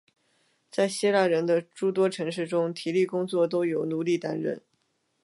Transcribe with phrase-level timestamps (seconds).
[0.71, 4.59] 在希腊人的诸多城市中体力工作都由奴隶担任。